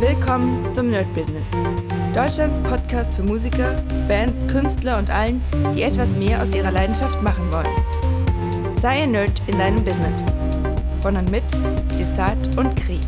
Willkommen 0.00 0.70
zum 0.74 0.90
Nerd 0.90 1.06
Business. 1.14 1.48
Deutschlands 2.14 2.60
Podcast 2.60 3.16
für 3.16 3.22
Musiker, 3.22 3.82
Bands, 4.06 4.46
Künstler 4.46 4.98
und 4.98 5.08
allen, 5.08 5.42
die 5.74 5.84
etwas 5.84 6.10
mehr 6.10 6.42
aus 6.42 6.54
ihrer 6.54 6.70
Leidenschaft 6.70 7.22
machen 7.22 7.50
wollen. 7.50 8.76
Sei 8.78 9.04
ein 9.04 9.12
Nerd 9.12 9.40
in 9.46 9.58
deinem 9.58 9.82
Business. 9.82 10.22
Von 11.00 11.16
und 11.16 11.30
mit 11.30 11.44
Desart 11.98 12.58
und 12.58 12.76
Kri. 12.76 13.00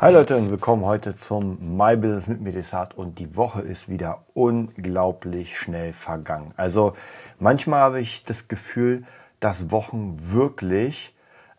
Hi 0.00 0.10
Leute 0.10 0.38
und 0.38 0.50
willkommen 0.50 0.86
heute 0.86 1.14
zum 1.16 1.76
My 1.76 1.98
Business 1.98 2.28
mit 2.28 2.40
mir 2.40 2.52
Desart 2.52 2.96
und 2.96 3.18
die 3.18 3.36
Woche 3.36 3.60
ist 3.60 3.90
wieder 3.90 4.22
unglaublich 4.32 5.58
schnell 5.58 5.92
vergangen. 5.92 6.54
Also 6.56 6.94
manchmal 7.38 7.80
habe 7.80 8.00
ich 8.00 8.24
das 8.24 8.48
Gefühl, 8.48 9.04
dass 9.38 9.70
Wochen 9.70 10.14
wirklich 10.16 11.14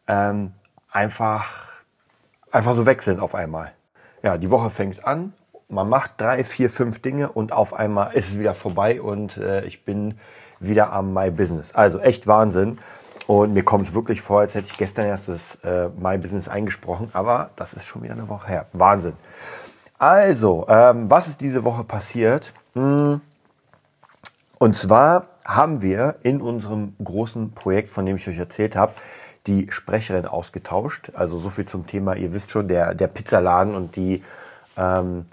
ähm, 0.08 0.54
einfach, 0.90 1.68
einfach 2.50 2.74
so 2.74 2.88
weg 2.88 3.04
sind 3.04 3.20
auf 3.20 3.36
einmal 3.36 3.72
ja, 4.24 4.38
die 4.38 4.50
Woche 4.52 4.70
fängt 4.70 5.06
an, 5.06 5.34
man 5.70 5.88
macht 5.88 6.14
drei, 6.18 6.44
vier, 6.44 6.70
fünf 6.70 7.00
Dinge 7.02 7.32
und 7.32 7.54
auf 7.54 7.74
einmal 7.74 8.14
ist 8.14 8.32
es 8.32 8.40
wieder 8.40 8.56
vorbei 8.56 9.02
und 9.02 9.38
äh, 9.38 9.66
ich 9.66 9.86
bin 9.86 10.20
wieder 10.60 10.92
am 10.92 11.14
My 11.14 11.32
Business. 11.32 11.74
Also 11.74 12.00
echt 12.00 12.28
Wahnsinn. 12.28 12.80
Und 13.28 13.54
mir 13.54 13.64
kommt 13.64 13.88
es 13.88 13.94
wirklich 13.94 14.22
vor, 14.22 14.40
als 14.40 14.56
hätte 14.56 14.66
ich 14.66 14.78
gestern 14.78 15.06
erst 15.06 15.30
das 15.30 15.56
äh, 15.64 15.90
My 16.00 16.18
Business 16.18 16.48
eingesprochen, 16.48 17.12
aber 17.14 17.52
das 17.56 17.74
ist 17.74 17.86
schon 17.86 18.02
wieder 18.02 18.14
eine 18.14 18.28
Woche 18.28 18.48
her. 18.48 18.66
Wahnsinn. 18.74 19.14
Also, 20.00 20.66
ähm, 20.68 21.10
was 21.12 21.28
ist 21.28 21.42
diese 21.42 21.64
Woche 21.64 21.84
passiert? 21.84 22.54
Hm. 22.74 23.22
Und 24.58 24.76
zwar 24.76 25.28
haben 25.46 25.82
wir 25.82 26.16
in 26.24 26.42
unserem 26.42 26.96
großen 27.04 27.52
Projekt, 27.52 27.90
von 27.90 28.06
dem 28.06 28.16
ich 28.16 28.28
euch 28.28 28.38
erzählt 28.38 28.76
habe, 28.76 28.94
die 29.48 29.68
Sprecherin 29.72 30.26
ausgetauscht. 30.26 31.12
Also 31.14 31.38
so 31.38 31.50
viel 31.50 31.66
zum 31.66 31.88
Thema, 31.88 32.16
ihr 32.16 32.34
wisst 32.34 32.52
schon, 32.52 32.68
der, 32.68 32.94
der 32.94 33.08
Pizzaladen 33.08 33.76
und 33.76 33.96
die, 33.96 34.24
ähm, 34.78 35.26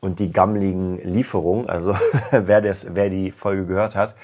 und 0.00 0.18
die 0.18 0.32
gammligen 0.32 0.98
Lieferungen. 1.02 1.68
Also 1.68 1.96
wer, 2.30 2.60
das, 2.60 2.86
wer 2.90 3.10
die 3.10 3.30
Folge 3.30 3.66
gehört 3.66 3.96
hat. 3.96 4.14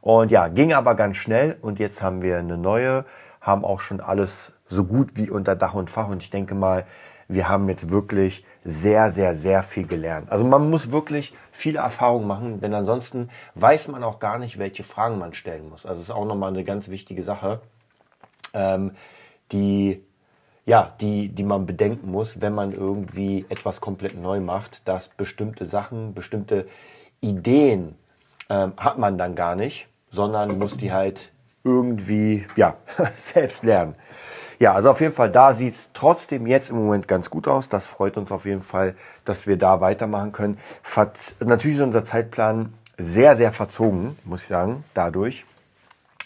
Und 0.00 0.30
ja, 0.30 0.48
ging 0.48 0.72
aber 0.72 0.94
ganz 0.94 1.16
schnell 1.16 1.56
und 1.60 1.78
jetzt 1.78 2.02
haben 2.02 2.22
wir 2.22 2.38
eine 2.38 2.56
neue, 2.56 3.04
haben 3.40 3.64
auch 3.64 3.80
schon 3.80 4.00
alles 4.00 4.58
so 4.66 4.84
gut 4.84 5.16
wie 5.16 5.30
unter 5.30 5.56
Dach 5.56 5.74
und 5.74 5.90
Fach. 5.90 6.08
Und 6.08 6.22
ich 6.22 6.30
denke 6.30 6.54
mal, 6.54 6.86
wir 7.28 7.48
haben 7.48 7.68
jetzt 7.68 7.90
wirklich 7.90 8.44
sehr, 8.64 9.10
sehr, 9.10 9.34
sehr 9.34 9.62
viel 9.62 9.86
gelernt. 9.86 10.30
Also 10.30 10.44
man 10.44 10.68
muss 10.68 10.90
wirklich 10.90 11.34
viele 11.52 11.78
Erfahrungen 11.78 12.26
machen, 12.26 12.60
denn 12.60 12.74
ansonsten 12.74 13.30
weiß 13.54 13.88
man 13.88 14.04
auch 14.04 14.18
gar 14.20 14.38
nicht, 14.38 14.58
welche 14.58 14.84
Fragen 14.84 15.18
man 15.18 15.32
stellen 15.32 15.68
muss. 15.68 15.86
Also 15.86 16.00
es 16.00 16.08
ist 16.08 16.14
auch 16.14 16.26
nochmal 16.26 16.50
eine 16.50 16.64
ganz 16.64 16.88
wichtige 16.88 17.22
Sache 17.22 17.60
ähm, 18.54 18.92
die, 19.52 20.02
ja, 20.66 20.94
die, 21.00 21.28
die 21.28 21.44
man 21.44 21.66
bedenken 21.66 22.10
muss, 22.10 22.40
wenn 22.40 22.54
man 22.54 22.72
irgendwie 22.72 23.46
etwas 23.48 23.80
komplett 23.80 24.16
neu 24.16 24.40
macht, 24.40 24.86
dass 24.86 25.08
bestimmte 25.08 25.66
Sachen, 25.66 26.14
bestimmte 26.14 26.66
Ideen 27.20 27.96
ähm, 28.48 28.72
hat 28.76 28.98
man 28.98 29.18
dann 29.18 29.34
gar 29.34 29.56
nicht, 29.56 29.88
sondern 30.10 30.58
muss 30.58 30.76
die 30.76 30.92
halt 30.92 31.32
irgendwie 31.64 32.46
ja, 32.56 32.76
selbst 33.20 33.64
lernen. 33.64 33.94
Ja, 34.58 34.74
also 34.74 34.90
auf 34.90 35.00
jeden 35.00 35.12
Fall, 35.12 35.30
da 35.30 35.54
sieht 35.54 35.72
es 35.72 35.90
trotzdem 35.94 36.46
jetzt 36.46 36.68
im 36.68 36.76
Moment 36.76 37.08
ganz 37.08 37.30
gut 37.30 37.48
aus. 37.48 37.70
Das 37.70 37.86
freut 37.86 38.18
uns 38.18 38.30
auf 38.30 38.44
jeden 38.44 38.60
Fall, 38.60 38.94
dass 39.24 39.46
wir 39.46 39.56
da 39.56 39.80
weitermachen 39.80 40.32
können. 40.32 40.58
Verz 40.82 41.36
Natürlich 41.40 41.78
ist 41.78 41.82
unser 41.82 42.04
Zeitplan 42.04 42.74
sehr, 42.98 43.36
sehr 43.36 43.52
verzogen, 43.52 44.18
muss 44.24 44.42
ich 44.42 44.48
sagen, 44.48 44.84
dadurch, 44.92 45.46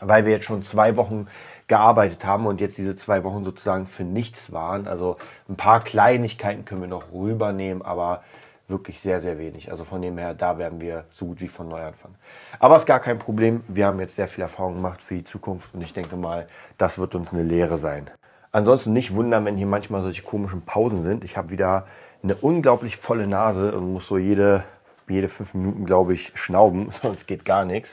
weil 0.00 0.24
wir 0.24 0.32
jetzt 0.32 0.46
schon 0.46 0.64
zwei 0.64 0.96
Wochen 0.96 1.28
gearbeitet 1.66 2.24
haben 2.24 2.46
und 2.46 2.60
jetzt 2.60 2.76
diese 2.78 2.96
zwei 2.96 3.24
Wochen 3.24 3.44
sozusagen 3.44 3.86
für 3.86 4.04
nichts 4.04 4.52
waren. 4.52 4.86
Also 4.86 5.16
ein 5.48 5.56
paar 5.56 5.80
Kleinigkeiten 5.80 6.64
können 6.64 6.82
wir 6.82 6.88
noch 6.88 7.12
rübernehmen, 7.12 7.82
aber 7.82 8.22
wirklich 8.68 9.00
sehr, 9.00 9.20
sehr 9.20 9.38
wenig. 9.38 9.70
Also 9.70 9.84
von 9.84 10.00
dem 10.02 10.18
her, 10.18 10.34
da 10.34 10.58
werden 10.58 10.80
wir 10.80 11.04
so 11.10 11.26
gut 11.26 11.40
wie 11.40 11.48
von 11.48 11.68
neu 11.68 11.82
anfangen. 11.82 12.14
Aber 12.58 12.76
ist 12.76 12.86
gar 12.86 13.00
kein 13.00 13.18
Problem. 13.18 13.62
Wir 13.68 13.86
haben 13.86 14.00
jetzt 14.00 14.16
sehr 14.16 14.28
viel 14.28 14.42
Erfahrung 14.42 14.74
gemacht 14.74 15.02
für 15.02 15.14
die 15.14 15.24
Zukunft 15.24 15.74
und 15.74 15.82
ich 15.82 15.92
denke 15.92 16.16
mal, 16.16 16.46
das 16.78 16.98
wird 16.98 17.14
uns 17.14 17.32
eine 17.32 17.42
Lehre 17.42 17.78
sein. 17.78 18.10
Ansonsten 18.52 18.92
nicht 18.92 19.14
wundern, 19.14 19.44
wenn 19.44 19.56
hier 19.56 19.66
manchmal 19.66 20.02
solche 20.02 20.22
komischen 20.22 20.62
Pausen 20.62 21.02
sind. 21.02 21.24
Ich 21.24 21.36
habe 21.36 21.50
wieder 21.50 21.86
eine 22.22 22.36
unglaublich 22.36 22.96
volle 22.96 23.26
Nase 23.26 23.76
und 23.76 23.92
muss 23.92 24.06
so 24.06 24.16
jede, 24.16 24.64
jede 25.08 25.28
fünf 25.28 25.54
Minuten, 25.54 25.84
glaube 25.84 26.14
ich, 26.14 26.32
schnauben, 26.34 26.90
sonst 27.02 27.26
geht 27.26 27.44
gar 27.44 27.64
nichts. 27.64 27.90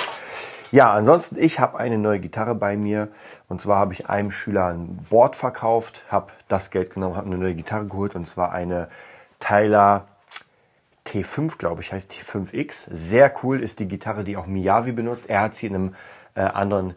Ja, 0.72 0.94
ansonsten, 0.94 1.38
ich 1.38 1.60
habe 1.60 1.78
eine 1.78 1.98
neue 1.98 2.20
Gitarre 2.20 2.56
bei 2.56 2.78
mir. 2.78 3.10
Und 3.50 3.62
zwar 3.62 3.78
habe 3.78 3.92
ich 3.92 4.10
einem 4.10 4.32
Schüler 4.32 4.68
ein 4.68 5.06
Board 5.10 5.36
verkauft, 5.36 6.06
habe 6.10 6.32
das 6.48 6.72
Geld 6.72 6.94
genommen, 6.94 7.18
habe 7.18 7.28
eine 7.28 7.38
neue 7.38 7.56
Gitarre 7.56 7.88
geholt. 7.88 8.16
Und 8.16 8.26
zwar 8.26 8.54
eine 8.54 8.88
Tyler 9.42 10.08
T5, 11.06 11.58
glaube 11.58 11.82
ich, 11.82 11.92
heißt 11.92 12.14
T5X. 12.14 12.88
Sehr 12.90 13.34
cool 13.44 13.60
ist 13.60 13.82
die 13.82 13.88
Gitarre, 13.90 14.24
die 14.24 14.38
auch 14.38 14.46
Miyavi 14.46 14.94
benutzt. 14.94 15.26
Er 15.28 15.42
hat 15.42 15.56
sie 15.56 15.68
in 15.68 15.76
einem 15.76 15.96
äh, 16.36 16.42
anderen 16.42 16.96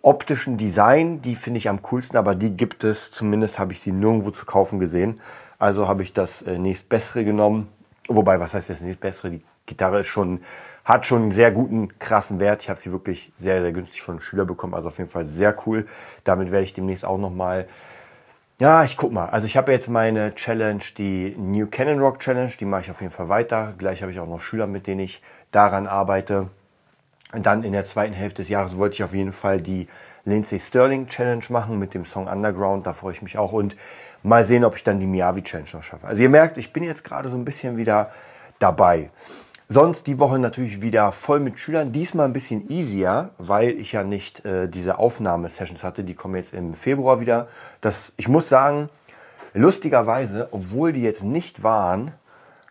optischen 0.00 0.56
Design. 0.56 1.20
Die 1.20 1.36
finde 1.36 1.58
ich 1.58 1.68
am 1.68 1.82
coolsten, 1.82 2.16
aber 2.16 2.34
die 2.34 2.56
gibt 2.56 2.84
es, 2.84 3.12
zumindest 3.12 3.58
habe 3.58 3.72
ich 3.72 3.80
sie 3.82 3.92
nirgendwo 3.92 4.30
zu 4.30 4.46
kaufen 4.46 4.78
gesehen. 4.78 5.20
Also 5.58 5.88
habe 5.88 6.02
ich 6.02 6.14
das 6.14 6.40
äh, 6.40 6.58
nächstbessere 6.58 7.26
genommen. 7.26 7.68
Wobei, 8.08 8.40
was 8.40 8.54
heißt 8.54 8.70
das 8.70 8.80
nächstbessere? 8.80 9.30
Die 9.30 9.42
Gitarre 9.66 10.00
ist 10.00 10.06
schon 10.06 10.40
hat 10.84 11.06
schon 11.06 11.22
einen 11.22 11.32
sehr 11.32 11.50
guten, 11.50 11.98
krassen 11.98 12.40
Wert. 12.40 12.62
Ich 12.62 12.70
habe 12.70 12.78
sie 12.78 12.92
wirklich 12.92 13.32
sehr, 13.38 13.62
sehr 13.62 13.72
günstig 13.72 14.02
von 14.02 14.14
einem 14.14 14.20
Schüler 14.20 14.44
bekommen. 14.44 14.74
Also 14.74 14.88
auf 14.88 14.98
jeden 14.98 15.10
Fall 15.10 15.26
sehr 15.26 15.56
cool. 15.66 15.86
Damit 16.24 16.50
werde 16.50 16.64
ich 16.64 16.74
demnächst 16.74 17.04
auch 17.04 17.18
nochmal 17.18 17.66
ja, 18.60 18.84
ich 18.84 18.96
guck 18.96 19.10
mal. 19.10 19.28
Also 19.30 19.48
ich 19.48 19.56
habe 19.56 19.72
jetzt 19.72 19.88
meine 19.88 20.32
Challenge, 20.36 20.82
die 20.96 21.34
New 21.36 21.66
Canon 21.66 21.98
Rock 21.98 22.20
Challenge, 22.20 22.52
die 22.58 22.64
mache 22.64 22.82
ich 22.82 22.90
auf 22.90 23.00
jeden 23.00 23.12
Fall 23.12 23.28
weiter. 23.28 23.74
Gleich 23.78 24.00
habe 24.00 24.12
ich 24.12 24.20
auch 24.20 24.28
noch 24.28 24.40
Schüler, 24.40 24.68
mit 24.68 24.86
denen 24.86 25.00
ich 25.00 25.22
daran 25.50 25.88
arbeite. 25.88 26.50
Und 27.32 27.46
dann 27.46 27.64
in 27.64 27.72
der 27.72 27.84
zweiten 27.84 28.14
Hälfte 28.14 28.42
des 28.42 28.48
Jahres 28.48 28.76
wollte 28.76 28.94
ich 28.94 29.02
auf 29.02 29.12
jeden 29.12 29.32
Fall 29.32 29.60
die 29.60 29.88
Lindsay 30.24 30.60
Sterling 30.60 31.08
Challenge 31.08 31.44
machen 31.48 31.80
mit 31.80 31.94
dem 31.94 32.04
Song 32.04 32.28
Underground. 32.28 32.86
Da 32.86 32.92
freue 32.92 33.12
ich 33.12 33.22
mich 33.22 33.38
auch. 33.38 33.50
Und 33.50 33.76
mal 34.22 34.44
sehen, 34.44 34.64
ob 34.64 34.76
ich 34.76 34.84
dann 34.84 35.00
die 35.00 35.06
Miyavi 35.06 35.42
Challenge 35.42 35.70
noch 35.72 35.82
schaffe. 35.82 36.06
Also 36.06 36.22
ihr 36.22 36.28
merkt, 36.28 36.56
ich 36.56 36.72
bin 36.72 36.84
jetzt 36.84 37.02
gerade 37.02 37.28
so 37.28 37.36
ein 37.36 37.44
bisschen 37.44 37.76
wieder 37.76 38.12
dabei. 38.60 39.10
Sonst 39.68 40.06
die 40.06 40.18
Woche 40.18 40.38
natürlich 40.38 40.82
wieder 40.82 41.10
voll 41.12 41.40
mit 41.40 41.58
Schülern. 41.58 41.90
Diesmal 41.90 42.26
ein 42.26 42.34
bisschen 42.34 42.70
easier, 42.70 43.30
weil 43.38 43.70
ich 43.70 43.92
ja 43.92 44.04
nicht 44.04 44.44
äh, 44.44 44.68
diese 44.68 44.98
Aufnahmesessions 44.98 45.82
hatte. 45.82 46.04
Die 46.04 46.14
kommen 46.14 46.36
jetzt 46.36 46.52
im 46.52 46.74
Februar 46.74 47.20
wieder. 47.20 47.48
Das, 47.80 48.12
ich 48.18 48.28
muss 48.28 48.48
sagen, 48.48 48.90
lustigerweise, 49.54 50.48
obwohl 50.50 50.92
die 50.92 51.02
jetzt 51.02 51.22
nicht 51.22 51.62
waren, 51.62 52.12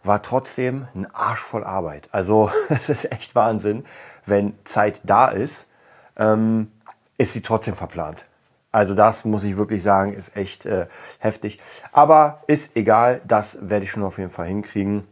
war 0.03 0.21
trotzdem 0.21 0.87
ein 0.93 1.07
Arsch 1.13 1.41
voll 1.41 1.63
Arbeit. 1.63 2.09
Also 2.11 2.51
es 2.69 2.89
ist 2.89 3.11
echt 3.11 3.33
Wahnsinn, 3.33 3.85
wenn 4.25 4.53
Zeit 4.63 5.01
da 5.03 5.29
ist, 5.29 5.67
ähm, 6.15 6.71
ist 7.17 7.33
sie 7.33 7.41
trotzdem 7.41 7.73
verplant. 7.73 8.25
Also 8.71 8.93
das 8.95 9.23
muss 9.23 9.43
ich 9.43 9.57
wirklich 9.57 9.81
sagen, 9.81 10.13
ist 10.13 10.35
echt 10.35 10.65
äh, 10.65 10.87
heftig. 11.19 11.59
Aber 11.91 12.41
ist 12.47 12.75
egal, 12.75 13.21
das 13.25 13.57
werde 13.61 13.85
ich 13.85 13.91
schon 13.91 14.03
auf 14.03 14.17
jeden 14.17 14.29
Fall 14.29 14.47
hinkriegen. 14.47 15.07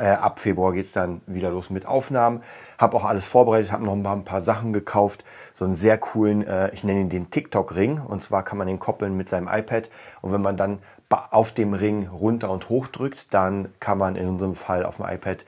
Äh, 0.00 0.10
ab 0.10 0.38
Februar 0.38 0.72
geht's 0.72 0.92
dann 0.92 1.20
wieder 1.26 1.50
los 1.50 1.70
mit 1.70 1.86
Aufnahmen. 1.86 2.42
Habe 2.78 2.96
auch 2.96 3.04
alles 3.04 3.26
vorbereitet, 3.26 3.70
habe 3.70 3.84
noch 3.84 3.92
ein 3.92 4.02
paar, 4.02 4.16
ein 4.16 4.24
paar, 4.24 4.40
Sachen 4.40 4.72
gekauft. 4.72 5.24
So 5.54 5.64
einen 5.64 5.76
sehr 5.76 5.98
coolen, 5.98 6.46
äh, 6.46 6.70
ich 6.72 6.84
nenne 6.84 7.00
ihn 7.00 7.10
den 7.10 7.30
TikTok-Ring. 7.30 8.00
Und 8.00 8.22
zwar 8.22 8.42
kann 8.42 8.58
man 8.58 8.66
den 8.66 8.78
koppeln 8.78 9.16
mit 9.16 9.28
seinem 9.28 9.48
iPad. 9.48 9.90
Und 10.22 10.32
wenn 10.32 10.42
man 10.42 10.56
dann 10.56 10.78
auf 11.08 11.52
dem 11.52 11.74
Ring 11.74 12.08
runter 12.08 12.50
und 12.50 12.68
hoch 12.68 12.86
drückt, 12.86 13.34
dann 13.34 13.68
kann 13.80 13.98
man 13.98 14.16
in 14.16 14.28
unserem 14.28 14.54
Fall 14.54 14.84
auf 14.84 14.96
dem 14.96 15.06
iPad 15.06 15.44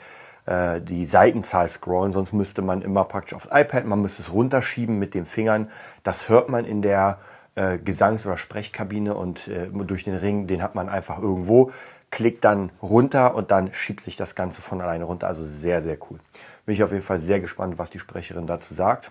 äh, 0.47 0.81
die 0.81 1.05
Seitenzahl 1.05 1.69
scrollen. 1.69 2.13
Sonst 2.13 2.33
müsste 2.33 2.63
man 2.63 2.83
immer 2.83 3.05
praktisch 3.05 3.35
aufs 3.35 3.49
iPad, 3.51 3.87
man 3.87 4.03
müsste 4.03 4.23
es 4.23 4.33
runterschieben 4.33 4.99
mit 4.99 5.15
den 5.15 5.25
Fingern. 5.25 5.71
Das 6.03 6.29
hört 6.29 6.49
man 6.49 6.65
in 6.65 6.83
der 6.83 7.19
äh, 7.55 7.79
Gesangs- 7.79 8.27
oder 8.27 8.37
Sprechkabine 8.37 9.15
und 9.15 9.47
äh, 9.49 9.69
durch 9.69 10.05
den 10.05 10.17
Ring, 10.17 10.47
den 10.47 10.63
hat 10.63 10.75
man 10.75 10.89
einfach 10.89 11.21
irgendwo 11.21 11.71
klickt 12.13 12.45
dann 12.45 12.71
runter 12.81 13.35
und 13.35 13.51
dann 13.51 13.73
schiebt 13.73 14.03
sich 14.03 14.17
das 14.17 14.37
Ganze 14.37 14.63
von 14.63 14.81
alleine 14.81 15.05
runter. 15.05 15.27
Also 15.27 15.45
sehr, 15.45 15.83
sehr 15.83 15.97
cool. 16.09 16.21
Bin 16.65 16.75
ich 16.75 16.85
auf 16.85 16.93
jeden 16.93 17.03
Fall 17.03 17.19
sehr 17.19 17.41
gespannt, 17.41 17.79
was 17.79 17.91
die 17.91 17.99
Sprecherin 17.99 18.47
dazu 18.47 18.75
sagt. 18.75 19.11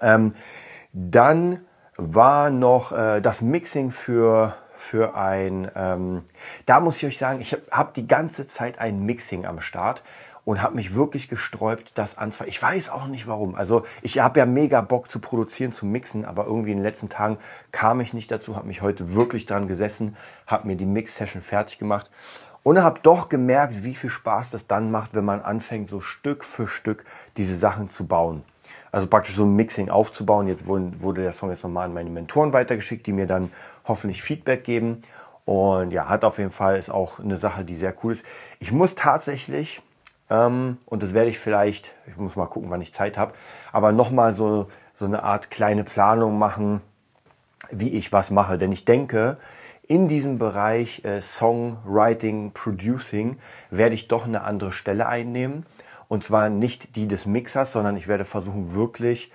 Ähm, 0.00 0.34
dann 0.92 1.60
war 1.96 2.50
noch 2.50 2.92
äh, 2.92 3.20
das 3.20 3.42
Mixing 3.42 3.90
für, 3.90 4.54
für 4.76 5.16
ein, 5.16 5.70
ähm, 5.74 6.22
da 6.66 6.80
muss 6.80 6.96
ich 6.96 7.06
euch 7.06 7.18
sagen, 7.18 7.40
ich 7.40 7.52
habe 7.52 7.62
hab 7.70 7.94
die 7.94 8.06
ganze 8.06 8.46
Zeit 8.46 8.78
ein 8.78 9.04
Mixing 9.04 9.44
am 9.44 9.60
Start 9.60 10.02
und 10.44 10.62
habe 10.62 10.76
mich 10.76 10.94
wirklich 10.94 11.28
gesträubt, 11.28 11.92
das 11.94 12.18
anzufangen. 12.18 12.50
Ich 12.50 12.62
weiß 12.62 12.90
auch 12.90 13.06
nicht 13.06 13.26
warum. 13.26 13.54
Also 13.54 13.84
ich 14.02 14.18
habe 14.18 14.38
ja 14.38 14.46
mega 14.46 14.80
Bock 14.80 15.10
zu 15.10 15.18
produzieren, 15.18 15.72
zu 15.72 15.86
mixen, 15.86 16.24
aber 16.24 16.46
irgendwie 16.46 16.70
in 16.72 16.78
den 16.78 16.84
letzten 16.84 17.08
Tagen 17.08 17.38
kam 17.72 18.00
ich 18.00 18.12
nicht 18.12 18.30
dazu, 18.30 18.56
habe 18.56 18.66
mich 18.66 18.82
heute 18.82 19.14
wirklich 19.14 19.46
dran 19.46 19.68
gesessen, 19.68 20.16
habe 20.46 20.66
mir 20.66 20.76
die 20.76 20.86
Mix-Session 20.86 21.42
fertig 21.42 21.78
gemacht 21.78 22.10
und 22.62 22.82
habe 22.82 23.00
doch 23.02 23.28
gemerkt, 23.28 23.84
wie 23.84 23.94
viel 23.94 24.10
Spaß 24.10 24.50
das 24.50 24.66
dann 24.66 24.90
macht, 24.90 25.14
wenn 25.14 25.24
man 25.24 25.40
anfängt, 25.40 25.88
so 25.88 26.00
Stück 26.00 26.44
für 26.44 26.66
Stück 26.66 27.04
diese 27.36 27.56
Sachen 27.56 27.88
zu 27.90 28.06
bauen. 28.06 28.42
Also 28.90 29.08
praktisch 29.08 29.34
so 29.34 29.44
ein 29.44 29.56
Mixing 29.56 29.90
aufzubauen. 29.90 30.46
Jetzt 30.46 30.66
wurde, 30.66 31.22
der 31.22 31.32
Song 31.32 31.50
jetzt 31.50 31.64
nochmal 31.64 31.86
an 31.86 31.94
meine 31.94 32.10
Mentoren 32.10 32.52
weitergeschickt, 32.52 33.06
die 33.06 33.12
mir 33.12 33.26
dann 33.26 33.50
hoffentlich 33.86 34.22
Feedback 34.22 34.64
geben. 34.64 35.02
Und 35.44 35.90
ja, 35.90 36.08
hat 36.08 36.24
auf 36.24 36.38
jeden 36.38 36.50
Fall, 36.50 36.78
ist 36.78 36.90
auch 36.90 37.18
eine 37.18 37.36
Sache, 37.36 37.64
die 37.64 37.74
sehr 37.74 37.92
cool 38.02 38.12
ist. 38.12 38.24
Ich 38.60 38.72
muss 38.72 38.94
tatsächlich, 38.94 39.82
ähm, 40.30 40.78
und 40.86 41.02
das 41.02 41.14
werde 41.14 41.28
ich 41.28 41.38
vielleicht, 41.38 41.94
ich 42.06 42.16
muss 42.16 42.36
mal 42.36 42.46
gucken, 42.46 42.70
wann 42.70 42.80
ich 42.80 42.94
Zeit 42.94 43.18
habe, 43.18 43.34
aber 43.72 43.92
nochmal 43.92 44.32
so, 44.32 44.68
so 44.94 45.04
eine 45.04 45.22
Art 45.22 45.50
kleine 45.50 45.84
Planung 45.84 46.38
machen, 46.38 46.80
wie 47.70 47.90
ich 47.90 48.12
was 48.12 48.30
mache. 48.30 48.58
Denn 48.58 48.72
ich 48.72 48.84
denke, 48.84 49.38
in 49.86 50.08
diesem 50.08 50.38
Bereich 50.38 51.04
äh, 51.04 51.20
Songwriting, 51.20 52.52
Producing 52.52 53.38
werde 53.70 53.94
ich 53.94 54.08
doch 54.08 54.24
eine 54.24 54.42
andere 54.42 54.72
Stelle 54.72 55.06
einnehmen. 55.06 55.66
Und 56.08 56.24
zwar 56.24 56.48
nicht 56.48 56.96
die 56.96 57.08
des 57.08 57.26
Mixers, 57.26 57.72
sondern 57.72 57.96
ich 57.96 58.08
werde 58.08 58.24
versuchen, 58.24 58.74
wirklich 58.74 59.30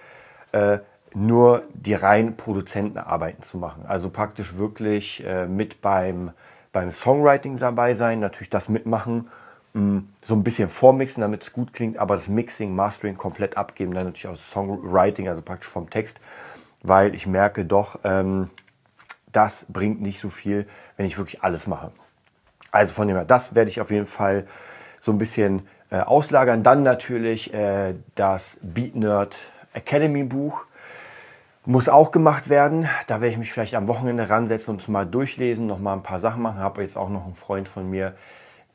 äh, 0.51 0.79
nur 1.13 1.63
die 1.73 1.93
reinen 1.93 2.35
Produzentenarbeiten 2.37 3.43
zu 3.43 3.57
machen. 3.57 3.85
Also 3.87 4.09
praktisch 4.09 4.57
wirklich 4.57 5.23
äh, 5.25 5.45
mit 5.45 5.81
beim, 5.81 6.31
beim 6.71 6.91
Songwriting 6.91 7.57
dabei 7.57 7.93
sein, 7.93 8.19
natürlich 8.19 8.49
das 8.49 8.69
mitmachen, 8.69 9.29
so 9.73 10.33
ein 10.33 10.43
bisschen 10.43 10.67
vormixen, 10.67 11.21
damit 11.21 11.43
es 11.43 11.53
gut 11.53 11.73
klingt, 11.73 11.97
aber 11.97 12.15
das 12.15 12.27
Mixing, 12.27 12.75
Mastering 12.75 13.15
komplett 13.15 13.55
abgeben, 13.55 13.93
dann 13.93 14.05
natürlich 14.05 14.27
auch 14.27 14.35
Songwriting, 14.35 15.27
also 15.27 15.41
praktisch 15.41 15.69
vom 15.69 15.89
Text, 15.89 16.19
weil 16.81 17.13
ich 17.13 17.27
merke 17.27 17.65
doch, 17.65 17.99
ähm, 18.03 18.49
das 19.31 19.67
bringt 19.69 20.01
nicht 20.01 20.19
so 20.19 20.29
viel, 20.29 20.67
wenn 20.97 21.05
ich 21.05 21.17
wirklich 21.17 21.43
alles 21.43 21.67
mache. 21.67 21.91
Also 22.71 22.93
von 22.93 23.07
dem 23.07 23.15
her, 23.15 23.25
das 23.25 23.55
werde 23.55 23.69
ich 23.69 23.79
auf 23.79 23.91
jeden 23.91 24.05
Fall 24.05 24.47
so 24.99 25.11
ein 25.11 25.17
bisschen 25.17 25.67
äh, 25.91 25.99
auslagern. 25.99 26.63
Dann 26.63 26.83
natürlich 26.83 27.53
äh, 27.53 27.95
das 28.15 28.59
Beat 28.61 28.95
Nerd 28.95 29.35
Academy 29.73 30.23
Buch 30.23 30.65
muss 31.65 31.89
auch 31.89 32.11
gemacht 32.11 32.49
werden. 32.49 32.89
Da 33.07 33.21
werde 33.21 33.31
ich 33.31 33.37
mich 33.37 33.53
vielleicht 33.53 33.75
am 33.75 33.87
Wochenende 33.87 34.29
ransetzen 34.29 34.73
und 34.73 34.81
es 34.81 34.87
mal 34.87 35.05
durchlesen, 35.05 35.67
noch 35.67 35.79
mal 35.79 35.93
ein 35.93 36.03
paar 36.03 36.19
Sachen 36.19 36.41
machen. 36.41 36.59
Habe 36.59 36.81
jetzt 36.81 36.97
auch 36.97 37.09
noch 37.09 37.25
einen 37.25 37.35
Freund 37.35 37.67
von 37.67 37.89
mir, 37.89 38.15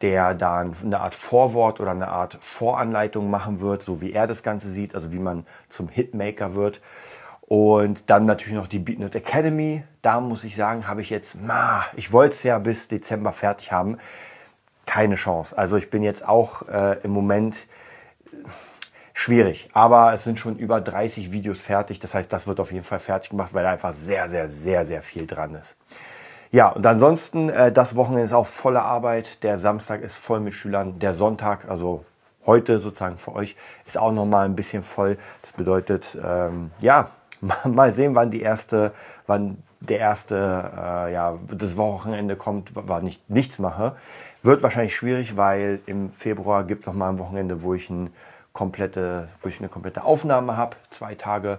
der 0.05 0.35
da 0.35 0.59
eine 0.59 1.01
Art 1.01 1.15
Vorwort 1.15 1.81
oder 1.81 1.93
eine 1.93 2.09
Art 2.09 2.37
Voranleitung 2.43 3.31
machen 3.31 3.61
wird, 3.61 3.83
so 3.83 4.03
wie 4.03 4.13
er 4.13 4.27
das 4.27 4.43
Ganze 4.43 4.69
sieht, 4.69 4.95
also 4.95 5.15
wie 5.15 5.19
man 5.19 5.47
zum 5.71 5.89
Hitmaker 5.89 6.55
wird. 6.55 6.83
Und 7.41 8.11
dann 8.11 8.27
natürlich 8.27 8.53
noch 8.53 8.67
die 8.67 8.81
Beatnut 8.81 9.15
Academy. 9.15 9.83
Da 10.03 10.21
muss 10.21 10.45
ich 10.45 10.57
sagen, 10.57 10.87
habe 10.87 11.01
ich 11.01 11.09
jetzt, 11.09 11.39
na, 11.43 11.87
ich 11.97 12.13
wollte 12.13 12.35
es 12.35 12.43
ja 12.43 12.59
bis 12.59 12.89
Dezember 12.89 13.33
fertig 13.33 13.73
haben. 13.73 13.97
Keine 14.85 15.15
Chance. 15.15 15.57
Also 15.57 15.79
ich 15.79 15.89
bin 15.89 16.03
jetzt 16.03 16.29
auch 16.29 16.69
äh, 16.69 16.99
im 17.03 17.11
Moment 17.11 17.67
schwierig. 19.15 19.71
Aber 19.73 20.13
es 20.13 20.25
sind 20.25 20.39
schon 20.39 20.59
über 20.59 20.83
30 20.83 21.33
Videos 21.33 21.63
fertig. 21.63 21.99
Das 21.99 22.13
heißt, 22.13 22.31
das 22.31 22.47
wird 22.47 22.61
auf 22.61 22.73
jeden 22.73 22.85
Fall 22.85 23.01
fertig 23.01 23.31
gemacht, 23.31 23.55
weil 23.55 23.65
da 23.65 23.71
einfach 23.71 23.95
sehr, 23.95 24.29
sehr, 24.29 24.51
sehr, 24.51 24.85
sehr 24.85 25.01
viel 25.01 25.27
dran 25.27 25.55
ist. 25.55 25.79
Ja, 26.55 26.69
und 26.69 26.87
ansonsten, 26.87 27.49
äh, 27.49 27.73
das 27.73 27.97
Wochenende 27.97 28.27
ist 28.27 28.33
auch 28.33 28.47
volle 28.47 28.81
Arbeit. 28.81 29.43
Der 29.43 29.59
Samstag 29.59 30.03
ist 30.03 30.15
voll 30.15 30.39
mit 30.39 30.55
Schülern. 30.55 31.01
Der 31.01 31.13
Sonntag, 31.13 31.69
also 31.69 32.05
heute 32.47 32.79
sozusagen 32.79 33.19
für 33.19 33.35
euch, 33.35 33.57
ist 33.87 33.99
auch 33.99 34.13
nochmal 34.13 34.45
ein 34.45 34.55
bisschen 34.55 34.85
voll. 34.85 35.19
Das 35.43 35.53
bedeutet, 35.53 36.17
ähm, 36.25 36.71
ja, 36.79 37.11
mal 37.65 37.91
sehen, 37.91 38.15
wann 38.15 38.31
die 38.31 38.41
erste, 38.41 38.93
wann 39.27 39.65
der 39.81 39.99
erste, 39.99 40.37
äh, 40.37 41.13
ja, 41.13 41.37
das 41.51 41.77
Wochenende 41.77 42.37
kommt, 42.37 42.71
wann 42.75 43.05
ich 43.09 43.21
nichts 43.27 43.59
mache. 43.59 43.97
Wird 44.43 44.63
wahrscheinlich 44.63 44.95
schwierig, 44.95 45.37
weil 45.37 45.81
im 45.87 46.13
Februar 46.13 46.63
gibt 46.63 46.83
es 46.83 46.87
noch 46.87 46.95
mal 46.95 47.09
ein 47.09 47.19
Wochenende, 47.19 47.65
wo 47.65 47.75
ich, 47.75 47.91
ein 47.91 48.11
komplette, 48.53 49.27
wo 49.43 49.49
ich 49.49 49.59
eine 49.59 49.69
komplette 49.69 50.05
Aufnahme 50.05 50.57
habe, 50.57 50.77
zwei 50.91 51.17
Tage. 51.17 51.59